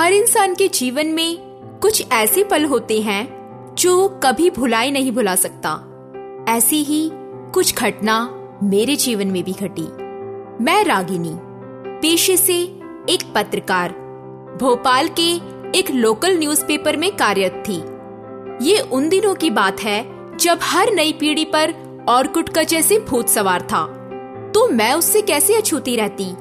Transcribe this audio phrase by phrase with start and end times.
[0.00, 1.38] हर इंसान के जीवन में
[1.82, 3.28] कुछ ऐसे पल होते हैं
[3.78, 5.70] जो कभी भुलाए नहीं भुला सकता।
[6.48, 7.10] ऐसी ही
[7.54, 8.30] कुछ घटना
[8.62, 9.82] मेरे जीवन में भी घटी।
[10.64, 11.32] मैं रागिनी,
[12.00, 12.54] पेशे से
[13.08, 13.92] एक पत्रकार,
[14.60, 15.36] भोपाल के
[15.78, 17.78] एक लोकल न्यूज़पेपर में कार्यरत थी।
[18.70, 21.74] ये उन दिनों की बात है जब हर नई पीढ़ी पर
[22.08, 23.86] ऑर्कुट का जैसे भूत सवार था।
[24.54, 26.32] तो मैं उससे कैसे अछूती रहती?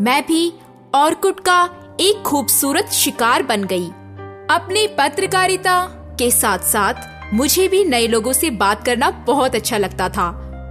[0.00, 0.54] मैं भी
[0.94, 3.86] ऑर्कुट का एक खूबसूरत शिकार बन गई।
[4.50, 5.80] अपनी पत्रकारिता
[6.18, 10.28] के साथ साथ मुझे भी नए लोगों से बात करना बहुत अच्छा लगता था।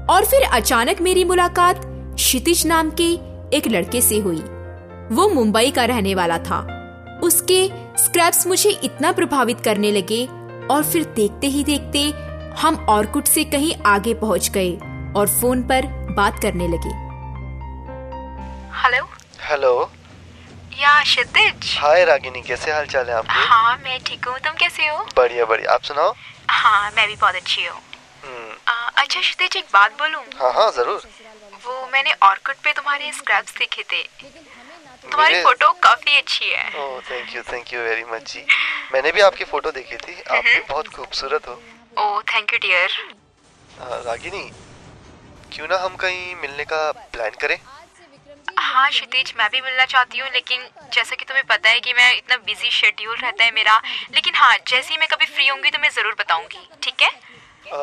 [0.10, 1.82] और फिर अचानक मेरी मुलाकात
[2.16, 3.10] क्षितिज नाम के
[3.58, 4.40] एक लड़के से हुई।
[5.12, 6.62] वो मुंबई का रहने वाला था।
[7.24, 10.26] उसके स्क्रैप्स मुझे इतना प्रभावित करने लगे
[10.72, 12.10] और फिर देखते ही देखते
[12.62, 14.72] हम ऑर्कुट से कहीं आगे पहुँच गए
[15.16, 15.86] और फ़ोन पर
[16.18, 16.96] बात करने लगे।
[18.78, 19.06] हेलो?
[19.52, 19.90] हेलो?
[20.72, 21.76] या क्षितिज?
[21.80, 23.40] हाय रागिनी कैसे हाल चाल है आपके?
[23.48, 25.06] हाँ मैं ठीक हूँ। तुम कैसे हो?
[25.18, 26.14] बढ़िया बढ़िया। आप सुनाओ।
[26.50, 27.80] हाँ मैं भी बहुत अच्छी हूँ।
[28.24, 28.54] हम्म,
[28.98, 30.24] अच्छा क्षितिज एक बात बोलूँ?
[30.36, 31.08] हाँ हाँ ज़रूर।
[31.66, 34.04] वो मैंने ऑर्कुट पे तुम्हारे स्क्रैप्स देखे थे।
[35.12, 38.46] तुम्हारी फ़ोटो काफ़ी अच्छी है। ओह thank you thank you very much जी।
[38.94, 41.60] मैंने भी आपकी फ़ोटो देखी थी। आप भी बहुत खूबसूरत हो।
[41.98, 42.98] Oh thank you dear
[44.06, 44.50] Ragini
[45.52, 47.58] क्यों ना हम कहीं मिलने का प्लान करें?
[48.68, 50.62] हाँ क्षितिज मैं भी मिलना चाहती हूँ लेकिन
[50.94, 53.82] जैसा कि तुम्हें पता है कि मैं इतना बिज़ी शेड्यूल रहता है मेरा
[54.16, 57.10] लेकिन हाँ जैसे ही मैं कभी फ्री होंगी तो मैं ज़रूर बताऊँगी ठीक है?
[57.10, 57.78] आ,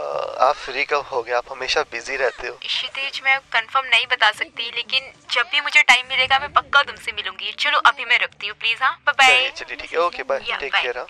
[0.49, 4.31] आप फ्री कब हो गए आप हमेशा बिज़ी रहते हो। क्षितिज मैं कंफर्म नहीं बता
[4.33, 8.47] सकती लेकिन जब भी मुझे टाइम मिलेगा मैं पक्का तुमसे मिलूँगी। चलो अभी मैं रखती
[8.47, 11.07] हूँ प्लीज़ हाँ बाय चलिए ठीक है ओके बाय टेक केयर हाँ।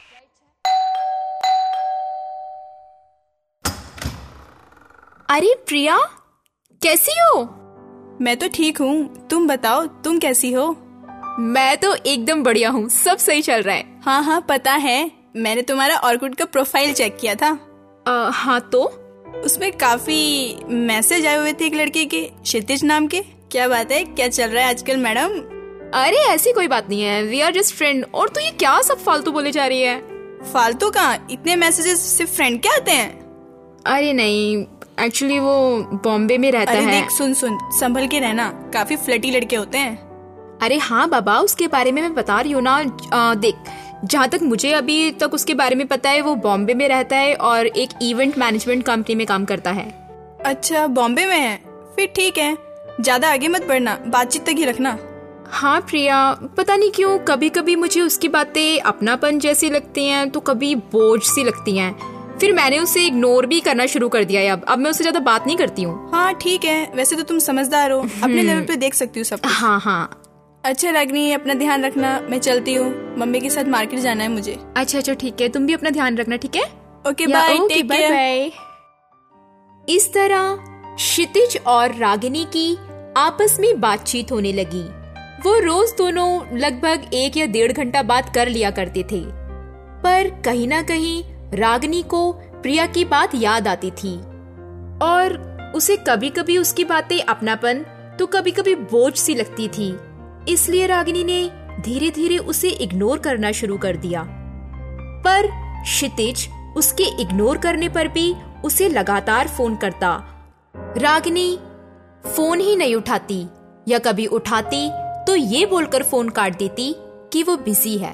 [5.28, 5.98] अरे प्रिया
[6.83, 7.63] कैसी हो?
[8.22, 10.76] मैं तो ठीक हूँ। तुम बताओ तुम कैसी हो?
[11.38, 15.62] मैं तो एकदम बढ़िया हूँ। सब सही चल रहा है। हाँ हाँ पता है। मैंने
[15.62, 17.58] तुम्हारा ऑर्कुड का प्रोफ़ाइल चेक किया था।
[18.08, 18.82] आ, हाँ तो?
[19.44, 23.20] उसमें काफ़ी मैसेज आए हुए थे एक लड़के के क्षितिज नाम के।
[23.50, 25.38] क्या बात है क्या चल रहा है आजकल मैडम?
[25.94, 28.98] अरे ऐसी कोई बात नहीं है। वी आर जस्ट फ्रेंड और तू ये क्या सब
[28.98, 29.98] फालतू बोले जा रही है?
[30.53, 31.26] फालतू कहाँ?
[31.30, 33.23] इतने मैसेजेस सिर्फ़ फ्रेंड के आते हैं।
[33.87, 34.65] अरे नहीं
[35.00, 35.55] एक्चुअली वो
[36.05, 39.78] बॉम्बे में रहता अरे है। देख सुन सुन संभल के रहना। काफ़ी फ्लटी लड़के होते
[39.78, 39.97] हैं।
[40.62, 42.75] अरे हाँ बाबा उसके बारे में मैं बता रही हूँ ना।
[43.12, 43.55] आ, देख
[44.05, 47.34] जहाँ तक मुझे अभी तक उसके बारे में पता है वो बॉम्बे में रहता है
[47.34, 49.89] और एक इवेंट मैनेजमेंट कंपनी में काम करता है।
[50.47, 51.56] अच्छा बॉम्बे में है?
[51.97, 52.56] फिर ठीक है।
[53.01, 54.99] ज़्यादा आगे मत बढ़ना बातचीत तक ही रखना।
[55.51, 56.19] हाँ प्रिया
[56.56, 61.21] पता नहीं क्यों कभी कभी मुझे उसकी बातें अपनापन जैसी लगती हैं तो कभी बोझ
[61.22, 61.95] सी लगती हैं।
[62.41, 65.21] फिर मैंने उसे इग्नोर भी करना शुरू कर दिया है अब। अब मैं उससे ज़्यादा
[65.21, 68.77] बात नहीं करती हूँ। हाँ ठीक है। वैसे तो तुम समझदार हो। अपने लेवल पे
[68.77, 70.21] देख सकती हो सब हाँ हाँ।
[70.65, 74.59] अच्छा रागनी अपना ध्यान रखना। मैं चलती हूँ। मम्मी के साथ मार्केट जाना है मुझे।
[74.77, 76.65] अच्छा अच्छा ठीक है। तुम भी अपना ध्यान रखना ठीक है?
[77.09, 78.51] Okay bye take bye bye
[79.89, 80.56] इस तरह
[80.97, 82.75] क्षितिज और रागिनी की
[83.16, 84.83] आपस में बातचीत होने लगी।
[85.45, 89.21] वो रोज दोनों लगभग एक या डेढ़ घंटा बात कर लिया करते थे।
[90.03, 91.22] पर कहीं ना कहीं
[91.54, 94.16] रागिनी को प्रिया की बात याद आती थी।
[95.03, 97.84] और उसे कभी कभी उसकी बातें अपनापन
[98.19, 99.94] तो कभी कभी बोझ सी लगती थी।
[100.48, 101.50] इसलिए रागिनी ने
[101.81, 104.25] धीरे धीरे उसे इग्नोर करना शुरू कर दिया।
[105.25, 105.47] पर
[105.82, 108.34] क्षितिज उसके इग्नोर करने पर भी
[108.65, 110.10] उसे लगातार फ़ोन करता।
[110.98, 111.59] रागिनी,
[112.26, 113.47] फ़ोन ही नहीं उठाती,
[113.88, 114.88] या कभी उठाती
[115.26, 116.94] तो ये बोलकर फ़ोन काट देती
[117.32, 118.12] कि वो बिज़ी है।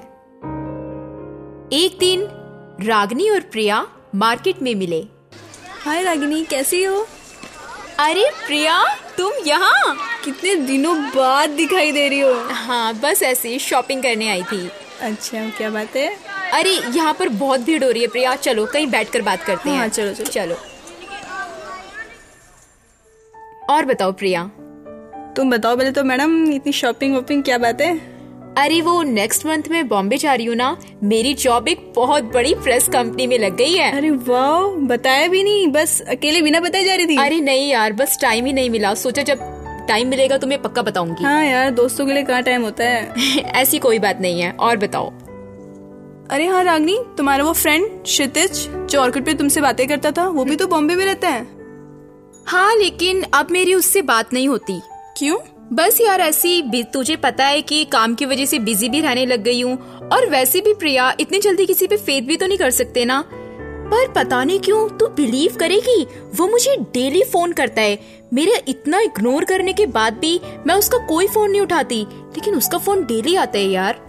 [1.72, 2.27] एक दिन
[2.83, 5.01] रागिनी और प्रिया मार्केट में मिले।
[5.85, 7.07] हाय रागिनी कैसी हो?
[7.99, 8.85] अरे प्रिया
[9.17, 9.97] तुम यहाँ?
[10.25, 14.71] कितने दिनों बाद दिखाई दे रही हो। हाँ बस ऐसे ही शॉपिंग करने आई थी।
[15.01, 16.17] अच्छा क्या बात है?
[16.53, 19.77] अरे यहाँ पर बहुत भीड़ हो रही है प्रिया। चलो कहीं बैठकर बात करते हाँ,
[19.77, 20.57] हैं हाँ, चलो, चलो। चलो।
[23.71, 24.51] और बताओ प्रिया।
[25.37, 28.09] तुम बताओ पहले तो मैडम इतनी शॉपिंग वॉपिंग क्या बात है?
[28.60, 32.54] अरे वो नेक्स्ट मंथ में बॉम्बे जा रही हूँ ना मेरी जॉब एक बहुत बड़ी
[32.54, 36.84] प्रेस कंपनी में लग गई है। अरे वाह बताया भी नहीं बस अकेले बिना बताई
[36.84, 39.39] जा रही थी। अरे नहीं यार बस टाइम ही नहीं मिला। सोचा जब
[39.89, 43.15] टाइम मिलेगा तो मैं पक्का बताऊँगी। हाँ यार दोस्तों के लिए कहाँ टाइम होता है?
[43.54, 45.10] ऐसी कोई बात नहीं है और बताओ।
[46.30, 50.45] अरे हाँ रागनी तुम्हारा वो फ्रेंड क्षितिज जो ऑर्किड पे तुमसे बातें करता था वो
[50.45, 51.47] भी तो बॉम्बे में रहता है।
[52.47, 54.80] हाँ लेकिन अब मेरी उससे बात नहीं होती।
[55.18, 55.39] क्यों?
[55.72, 59.43] बस यार ऐसी तुझे पता है कि काम की वजह से बिज़ी भी रहने लग
[59.43, 62.71] गई हूँ। और वैसे भी प्रिया, इतनी जल्दी किसी पे फेथ भी तो नहीं कर
[62.71, 63.25] सकते ना?
[63.93, 66.07] पर पता नहीं क्यों, तू बिलीव करेगी?
[66.37, 67.99] वो मुझे डेली फ़ोन करता है।
[68.33, 72.78] मेरे इतना इग्नोर करने के बाद भी मैं उसका कोई फ़ोन नहीं उठाती। लेकिन उसका
[72.78, 74.01] फ़ोन डेली आता है यार।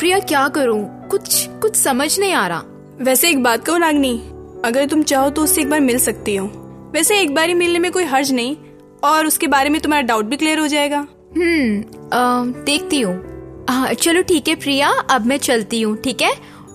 [0.00, 1.08] प्रिया, क्या करूँ?
[1.08, 2.62] कुछ कुछ समझ नहीं आ रहा।
[3.00, 4.18] वैसे एक बात कहूँ रागनी
[4.64, 6.46] अगर तुम चाहो तो उससे एक बार मिल सकती हो।
[6.94, 8.56] वैसे एक बार ही मिलने में कोई हर्ज नहीं।
[9.04, 10.98] और उसके बारे में तुम्हारा डाउट भी क्लियर हो जाएगा।
[11.36, 16.32] हम्म देखती हूँ। चलो ठीक है प्रिया अब मैं चलती हूँ ठीक है?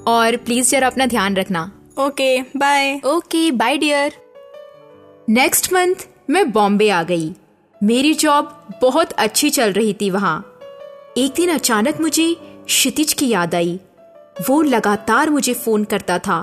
[0.08, 4.14] और प्लीज़ जरा अपना ध्यान रखना। Okay bye okay bye dear
[5.30, 7.32] next month मैं बॉम्बे आ गई।
[7.82, 8.52] मेरी जॉब
[8.82, 10.38] बहुत अच्छी चल रही थी वहाँ।
[11.18, 12.34] एक दिन अचानक मुझे
[12.66, 13.80] क्षितिज की याद आई।
[14.50, 16.42] वो लगातार मुझे फ़ोन करता था।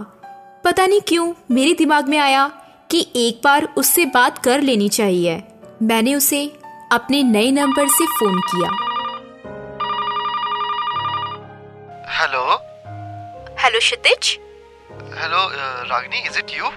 [0.64, 2.46] पता नहीं क्यों मेरे दिमाग में आया
[2.90, 5.42] कि एक बार उससे बात कर लेनी चाहिए।
[5.82, 6.44] मैंने उसे
[6.92, 8.68] अपने नए नंबर से फ़ोन किया।
[12.18, 12.42] Hello
[13.62, 14.38] hello Kshitij
[15.20, 15.46] hello
[15.90, 16.70] Ragini is it you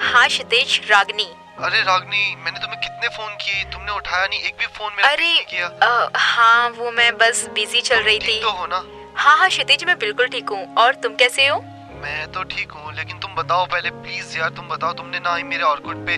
[0.00, 1.28] हाँ क्षितिज रागनी
[1.58, 3.62] अरे रागनी मैंने तुम्हें कितने फ़ोन किए?
[3.72, 7.80] तुमने उठाया नहीं एक भी फ़ोन मेरा अरे किया। अ, हाँ वो मैं बस बिज़ी
[7.80, 8.82] चल रही थी। तो हो ना?
[9.16, 11.58] हाँ हाँ क्षितिज मैं बिल्कुल ठीक हूँ। और तुम कैसे हो?
[12.02, 15.42] मैं तो ठीक हूँ लेकिन तुम बताओ पहले प्लीज़ यार तुम बताओ तुमने ना ही
[15.42, 16.16] मेरे ऑर्कुट पे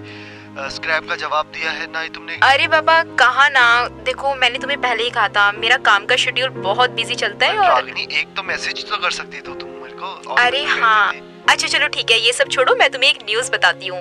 [0.59, 3.65] स्क्रैप का जवाब दिया है ना ही तुमने अरे बाबा कहा ना?
[4.05, 7.59] देखो मैंने तुम्हें पहले ही कहा था मेरा काम का शेड्यूल बहुत बिज़ी चलता है
[7.71, 11.13] और एक तो मैसेज तो कर सकती तो तुम मेरे को अरे हाँ।
[11.49, 14.01] अच्छा चलो ठीक है ये सब छोड़ो मैं तुम्हें एक न्यूज़ बताती हूँ।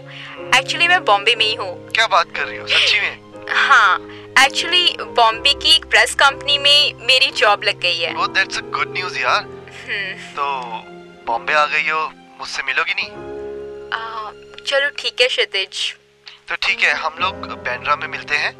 [0.57, 3.45] एक्चुअली मैं बॉम्बे में ही हूँ। क्या बात कर रही हो सच्ची में?
[3.50, 4.00] हाँ
[4.45, 8.94] एक्चुअली बॉम्बे की एक प्रेस कंपनी में मेरी जॉब लग गई है। दैट्स अ गुड
[8.94, 10.45] न्यूज़ यार। हम्म, तो
[11.28, 12.06] बॉम्बे आ गई हो
[12.40, 13.10] मुझसे मिलोगी नहीं?
[13.94, 14.31] आ,
[14.66, 15.95] चलो ठीक है क्षितिज।
[16.50, 18.51] तो ठीक है हम लोग बैंड्रा में मिलते हैं।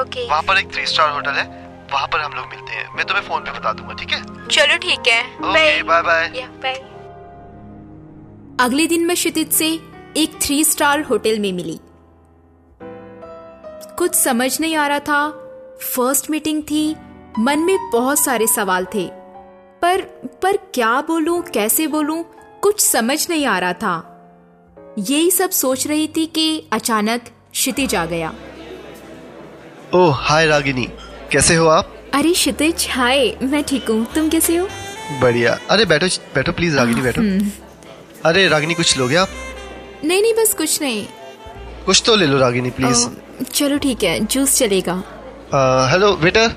[0.00, 1.44] ओके वहाँ पर एक थ्री स्टार होटल है
[1.92, 4.22] वहाँ पर हम लोग मिलते हैं। मैं तुम्हें फ़ोन पे बता दूँगा ठीक है?
[4.48, 5.52] चलो ठीक है। ओके
[5.82, 6.02] बाय बाय
[6.62, 6.74] बाय
[8.60, 9.68] अगले दिन मैं क्षितिज से
[10.16, 11.78] एक थ्री स्टार होटल में मिली।
[13.98, 15.28] कुछ समझ नहीं आ रहा था।
[15.94, 16.94] फ़र्स्ट मीटिंग थी
[17.38, 19.08] मन में बहुत सारे सवाल थे।
[19.82, 20.00] पर
[20.42, 22.22] पर क्या बोलूँ कैसे बोलूँ
[22.62, 24.09] कुछ समझ नहीं आ रहा था।
[25.00, 28.32] यही सब सोच रही थी कि अचानक क्षितिज आ गया।
[29.94, 30.86] ओह हाय रागिनी।
[31.32, 31.94] कैसे हो आप?
[32.14, 34.66] अरे क्षितिज हाय मैं ठीक हूँ। तुम कैसे हो?
[35.20, 37.22] बढ़िया। अरे बैठो बैठो प्लीज़ रागिनी बैठो।
[38.24, 39.28] अरे रागिनी कुछ लोगे आप?
[40.04, 41.06] नहीं नहीं बस कुछ नहीं।
[41.86, 43.06] कुछ तो ले लो रागिनी प्लीज़
[43.44, 45.02] चलो ठीक है जूस चलेगा।
[45.92, 46.54] हेलो वेटर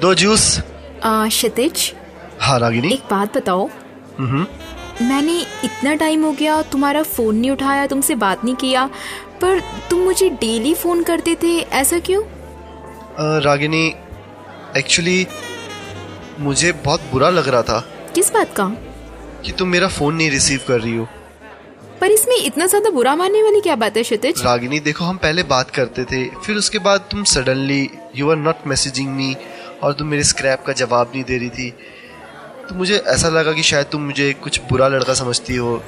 [0.00, 0.60] दो जूस।
[1.04, 1.92] क्षितिज।
[2.40, 3.68] हाँ रागिनी। एक बात बताओ।
[4.18, 4.46] हम्म।
[5.02, 8.86] मैंने इतना टाइम हो गया तुम्हारा फ़ोन नहीं उठाया तुमसे बात नहीं किया
[9.42, 9.60] पर
[9.90, 12.22] तुम मुझे डेली फ़ोन करते थे ऐसा क्यों?
[13.44, 13.86] रागिनी
[14.76, 15.26] एक्चुअली
[16.40, 17.80] मुझे बहुत बुरा लग रहा था
[18.14, 18.68] किस बात का?
[19.44, 21.08] कि तुम मेरा फ़ोन नहीं रिसीव कर रही हो।
[22.00, 24.42] पर इसमें इतना ज़्यादा बुरा मानने वाली क्या बात है क्षितिज?
[24.44, 28.66] रागिनी देखो हम पहले बात करते थे फिर उसके बाद तुम suddenly you are not
[28.66, 29.34] messaging me
[29.82, 31.72] और तुम मेरे स्क्रैप का जवाब नहीं दे रही थी।
[32.72, 35.80] तो मुझे ऐसा लगा कि शायद तुम मुझे कुछ बुरा लड़का समझती हो।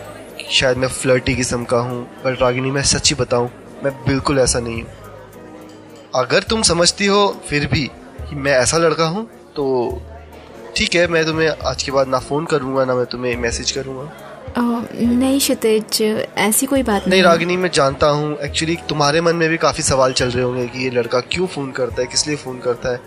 [0.53, 3.49] शायद मैं फ्लर्टी किस्म का हूँ पर रागिनी मैं सच्ची बताऊँ
[3.85, 4.91] मैं बिल्कुल ऐसा नहीं हूँ।
[6.15, 7.85] अगर तुम समझती हो फिर भी
[8.21, 9.25] कि मैं ऐसा लड़का हूँ
[9.57, 9.65] तो
[10.77, 14.11] ठीक है मैं तुम्हें आज के बाद ना फ़ोन करूँगा ना मैं तुम्हें मैसेज करूँगा।
[14.59, 16.03] नहीं क्षितिज
[16.39, 19.83] ऐसी कोई बात नहीं नहीं। रागिनी मैं जानता हूँ एक्चुअली तुम्हारे मन में भी काफ़ी
[19.83, 22.93] सवाल चल रहे होंगे कि ये लड़का क्यों फ़ोन करता है किस लिए फ़ोन करता
[22.93, 23.01] है।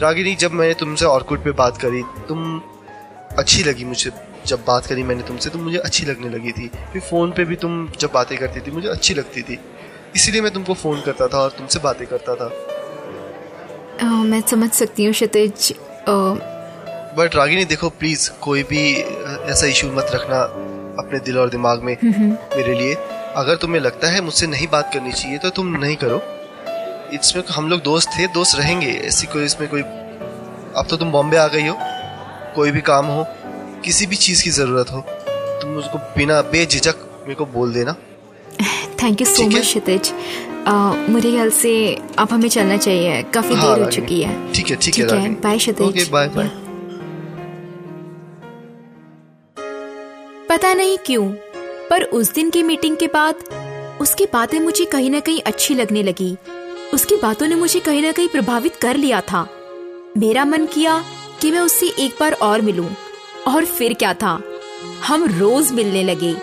[0.00, 2.60] रागिनी जब मैंने तुमसे ऑर्कुड पे बात करी तुम
[3.38, 4.10] अच्छी लगी मुझे
[4.46, 7.56] जब बात करी मैंने तुमसे तो मुझे अच्छी लगने लगी थी। फिर फ़ोन पे भी
[7.56, 9.58] तुम जब बातें करती थी मुझे अच्छी लगती थी।
[10.16, 12.46] इसीलिए मैं तुमको फ़ोन करता था और तुमसे बातें करता था।
[14.00, 15.74] अ, मैं समझ सकती हूँ क्षितिज।
[17.18, 18.82] बट रागिनी देखो प्लीज़ कोई भी
[19.52, 20.40] ऐसा इशू मत रखना
[21.02, 22.94] अपने दिल और दिमाग में मेरे लिए।
[23.36, 26.20] अगर तुम्हें लगता है मुझसे नहीं बात करनी चाहिए तो तुम नहीं करो।
[27.14, 31.36] इसमें हम लोग दोस्त थे दोस्त रहेंगे। ऐसी कोई इसमें कोई अब तो तुम बॉम्बे
[31.36, 31.76] आ गई हो।
[32.54, 33.24] कोई भी काम हो
[33.84, 35.00] किसी भी चीज़ की ज़रूरत हो
[35.62, 37.92] तुम उसको बिना बेझिझक मेरे को बोल देना।
[39.02, 40.12] Thank you so much Kshitij
[41.10, 41.72] मेरे ख्याल से
[42.18, 45.58] अब हमें चलना चाहिए। काफ़ी हाँ, देर हो चुकी है। ठीक है ठीक है bye
[45.58, 46.50] Kshitij okay bye bye
[50.48, 51.26] पता नहीं क्यों
[51.90, 53.44] पर उस दिन की मीटिंग के बाद
[54.00, 56.36] उसकी बातें मुझे कहीं ना कहीं अच्छी लगने लगी।
[56.94, 59.46] उसकी बातों ने मुझे कहीं ना कहीं प्रभावित कर लिया था।
[60.16, 60.94] मेरा मन किया
[61.42, 62.88] कि मैं उससे एक बार और मिलूं।
[63.52, 64.42] और फिर क्या था?
[65.06, 66.36] हम रोज मिलने लगे।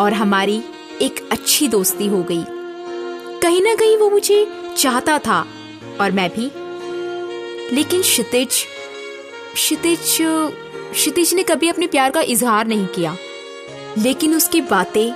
[0.00, 0.62] और हमारी
[1.02, 2.44] एक अच्छी दोस्ती हो गई।
[3.40, 4.46] कहीं ना कहीं वो मुझे
[4.78, 5.48] चाहता था,
[6.00, 6.50] और मैं भी।
[7.76, 8.64] लेकिन क्षितिज
[9.54, 10.18] क्षितिज
[10.92, 13.16] क्षितिज ने कभी अपने प्यार का इजहार नहीं किया।
[13.98, 15.12] लेकिन उसकी बातें,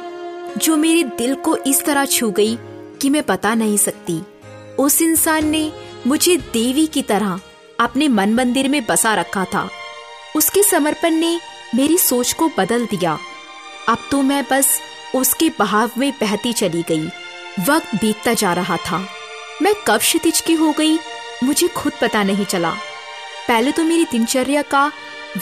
[0.56, 2.58] जो मेरे दिल को इस तरह छू गई
[3.02, 4.22] कि मैं बता नहीं सकती,
[4.78, 5.72] उस इंसान ने
[6.06, 7.40] मुझे देवी की तरह
[7.80, 9.68] अपने मन मंदिर में बसा रखा था।
[10.36, 11.40] उसके समर्पण ने
[11.74, 13.18] मेरी सोच को बदल दिया।
[13.88, 14.80] अब तो मैं बस
[15.14, 17.06] उसके बहाव में बहती चली गई।
[17.68, 19.08] वक्त बीतता जा रहा था।
[19.62, 20.98] मैं कब क्षितिज की हो गई,
[21.44, 22.70] मुझे खुद पता नहीं चला।
[23.48, 24.92] पहले तो मेरी दिनचर्या का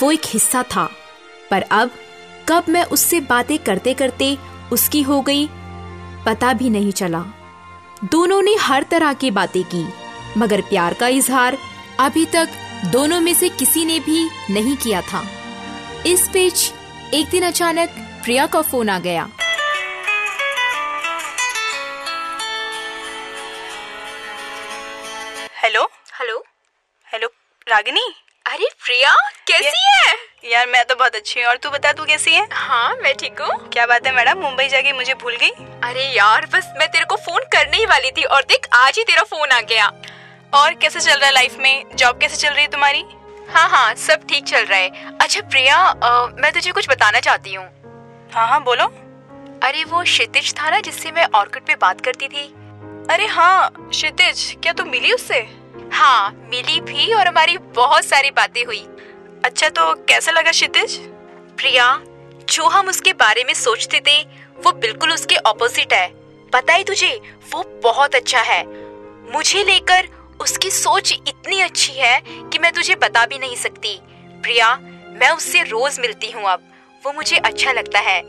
[0.00, 0.90] वो एक हिस्सा था।
[1.50, 1.90] पर अब,
[2.49, 4.37] कब मैं उससे बातें करते करते
[4.73, 5.49] उसकी हो गई,
[6.26, 7.25] पता भी नहीं चला।
[8.05, 9.87] दोनों ने हर तरह की बातें की,
[10.38, 11.59] मगर प्यार का इजहार
[12.00, 12.49] अभी तक
[12.85, 15.21] दोनों में से किसी ने भी नहीं किया था।
[16.07, 16.73] इस बीच
[17.15, 17.91] एक दिन अचानक
[18.25, 19.23] प्रिया का फ़ोन आ गया।
[25.62, 25.85] हेलो?
[26.21, 26.45] हेलो?
[27.12, 27.29] हेलो
[27.69, 28.12] रागिनी?
[28.47, 29.15] अरे प्रिया
[29.47, 30.15] कैसी है?
[30.53, 32.47] यार मैं तो बहुत अच्छी हूँ और तू बता तू कैसी है?
[32.53, 34.41] हाँ मैं ठीक हूँ। क्या बात है मैडम?
[34.41, 35.50] मुंबई जाके मुझे भूल गई?
[35.85, 39.05] अरे यार बस मैं तेरे को फ़ोन करने ही वाली थी और देख आज ही
[39.05, 39.91] तेरा फ़ोन आ गया।
[40.57, 41.97] और कैसे चल रहा है लाइफ में?
[41.97, 43.05] जॉब कैसे चल रही है तुम्हारी?
[43.49, 47.55] हाँ हाँ सब ठीक चल रहा है। अच्छा प्रिया अ, मैं तुझे कुछ बताना चाहती
[47.55, 47.67] हूँ।
[48.35, 48.85] हाँ हाँ बोलो।
[49.63, 52.47] अरे वो क्षितिज था ना जिससे मैं ऑर्किड पे बात करती थी।
[53.11, 55.41] अरे हाँ क्षितिज क्या तुम मिली उससे?
[55.93, 58.87] हाँ मिली भी और हमारी बहुत सारी बातें हुई।
[59.45, 60.97] अच्छा तो कैसा लगा क्षितिज?
[61.59, 61.95] प्रिया
[62.49, 64.23] जो हम उसके बारे में सोचते थे
[64.65, 66.09] वो बिल्कुल उसके ऑपोजिट है।
[66.53, 67.15] पता है तुझे
[67.53, 68.65] वो बहुत अच्छा है।
[69.33, 70.09] मुझे लेकर
[70.40, 74.00] उसकी सोच इतनी अच्छी है कि मैं तुझे बता भी नहीं सकती।
[74.43, 74.76] प्रिया,
[75.09, 76.62] मैं उससे रोज मिलती हूँ अब।
[77.07, 78.23] वो मुझे अच्छा लगता है।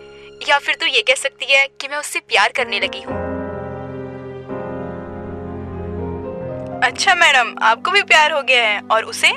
[0.50, 3.28] या फिर तू ये कह सकती है कि मैं उससे प्यार करने लगी हूँ।
[6.84, 9.32] अच्छा मैडम, आपको भी प्यार हो गया है। और उसे?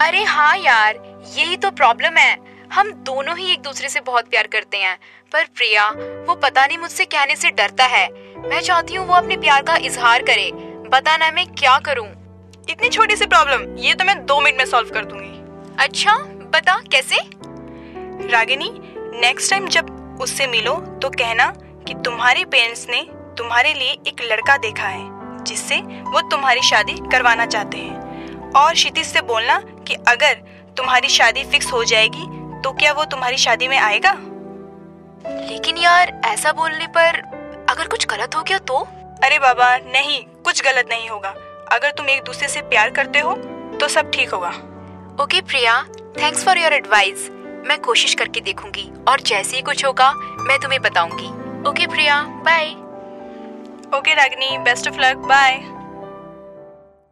[0.00, 4.46] अरे हाँ यार, यही तो प्रॉब्लम है। हम दोनों ही एक दूसरे से बहुत प्यार
[4.46, 4.98] करते हैं।
[5.32, 5.88] पर प्रिया,
[6.26, 8.08] वो पता नहीं मुझसे कहने से डरता है।
[8.38, 12.06] मैं चाहती हूँ वो अपने प्यार का इजहार करे। बता ना मैं क्या करूँ?
[12.70, 16.16] इतनी छोटी सी प्रॉब्लम ये तो मैं दो मिनट में सॉल्व कर दूँगी। अच्छा
[16.52, 17.16] बता कैसे?
[18.30, 18.70] रागिनी
[19.20, 21.46] नेक्स्ट टाइम जब उससे मिलो तो कहना
[21.86, 23.00] कि तुम्हारे पेरेंट्स ने
[23.38, 29.06] तुम्हारे लिए एक लड़का देखा है जिससे वो तुम्हारी शादी करवाना चाहते हैं। और क्षितिज
[29.06, 30.42] से बोलना कि अगर
[30.76, 32.26] तुम्हारी शादी फिक्स हो जाएगी
[32.62, 34.12] तो क्या वो तुम्हारी शादी में आएगा?
[35.48, 37.20] लेकिन यार ऐसा बोलने पर
[37.70, 38.86] अगर कुछ गलत हो गया तो?
[39.24, 41.28] अरे बाबा नहीं कुछ गलत नहीं होगा।
[41.72, 43.34] अगर तुम एक दूसरे से प्यार करते हो
[43.80, 44.48] तो सब ठीक होगा।
[45.22, 45.82] Okay Priya
[46.18, 47.28] thanks for your advice
[47.68, 51.28] मैं कोशिश करके देखूँगी और जैसे ही कुछ होगा मैं तुम्हें बताऊँगी।
[51.70, 52.68] Okay Priya bye
[53.98, 55.58] okay Ragini best of luck bye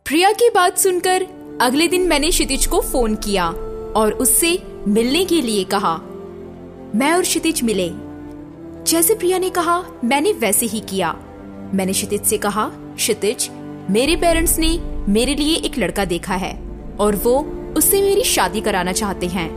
[0.07, 1.26] Priya की बात सुनकर
[1.61, 3.49] अगले दिन मैंने क्षितिज को फ़ोन किया
[3.97, 4.57] और उससे
[4.88, 5.97] मिलने के लिए कहा
[6.95, 7.90] मैं और क्षितिज मिले।
[8.85, 11.14] जैसे प्रिया ने कहा मैंने वैसे ही किया।
[11.74, 13.50] मैंने क्षितिज से कहा, क्षितिज,
[13.90, 16.52] मेरे पेरेंट्स ने मेरे लिए एक लड़का देखा है
[17.00, 17.38] और वो
[17.76, 19.50] उससे मेरी शादी कराना चाहते हैं।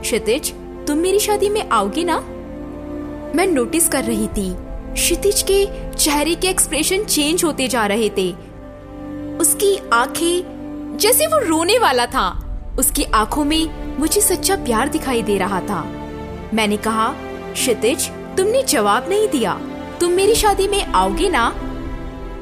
[0.00, 0.52] क्षितिज,
[0.86, 2.16] तुम मेरी शादी में आओगे ना?
[3.36, 4.54] मैं नोटिस कर रही थी,
[4.94, 8.30] क्षितिज के चेहरे के एक्सप्रेशन चेंज होते जा रहे थे।
[9.38, 12.28] उसकी आँखें जैसे वो रोने वाला था,
[12.78, 15.82] उसकी आँखों में मुझे सच्चा प्यार दिखाई दे रहा था।
[16.54, 17.08] मैंने कहा,
[17.52, 19.60] क्षितिज, तुमने जवाब नहीं दिया।
[20.00, 21.46] तुम मेरी शादी में आओगे ना?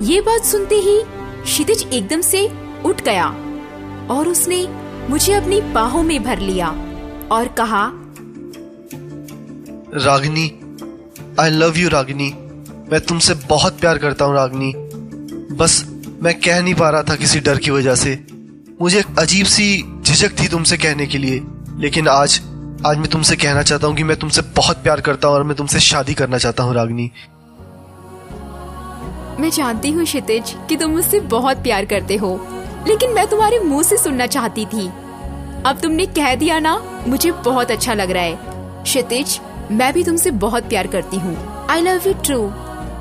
[0.03, 1.01] ये बात सुनते ही
[1.43, 2.47] क्षितिज एकदम से
[2.85, 3.27] उठ गया
[4.11, 4.67] और उसने
[5.11, 6.69] मुझे अपनी बाहों में भर लिया
[7.33, 7.85] और कहा,
[9.97, 10.47] Ragini
[11.41, 12.33] I love you Ragini.
[12.93, 14.73] मैं तुमसे बहुत प्यार करता हूँ, रागिनी।
[15.57, 15.85] बस
[16.23, 18.19] मैं कह नहीं पा रहा था किसी डर की वजह से।
[18.81, 21.43] मुझे एक अजीब सी झिझक थी तुमसे कहने के लिए।
[21.81, 22.41] लेकिन आज
[22.87, 25.57] आज मैं तुमसे कहना चाहता हूँ कि मैं तुमसे बहुत प्यार करता हूँ और मैं
[25.57, 27.11] तुमसे शादी करना चाहता हूँ, रागिनी।
[29.41, 32.31] मैं जानती हूँ क्षितिज कि तुम मुझसे बहुत प्यार करते हो,
[32.89, 34.87] लेकिन मैं तुम्हारे मुँह से सुनना चाहती थी।
[35.67, 36.75] अब तुमने कह दिया ना,
[37.07, 39.39] मुझे बहुत अच्छा लग रहा है। क्षितिज,
[39.73, 41.37] मैं भी तुमसे बहुत प्यार करती हूँ।
[41.71, 42.41] आई लव यू ट्रू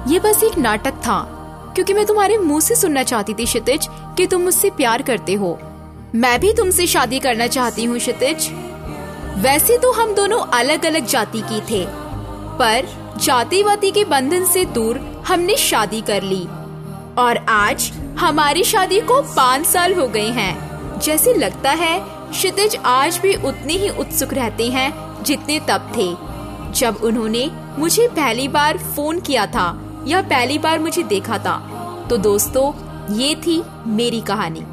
[0.07, 1.19] ये बस एक नाटक था,
[1.75, 5.57] क्योंकि मैं तुम्हारे मुँह से सुनना चाहती थी क्षितिज कि तुम मुझसे प्यार करते हो।
[6.15, 8.49] मैं भी तुमसे शादी करना चाहती हूँ क्षितिज।
[9.39, 11.85] वैसे तो हम दोनों अलग अलग जाति की थे,
[12.59, 16.43] पर जातिवादी के बंधन से दूर हमने शादी कर ली।
[17.17, 21.99] और आज हमारी शादी को पाँच साल हो गए हैं। जैसे लगता है,
[22.31, 26.07] क्षितिज आज भी उतने ही उत्सुक रहते हैं जितने तब थे।
[26.71, 29.67] जब उन्होंने मुझे पहली बार फ़ोन किया था
[30.07, 31.57] या पहली बार मुझे देखा था
[32.09, 32.71] तो दोस्तों,
[33.15, 34.63] ये थी मेरी कहानी।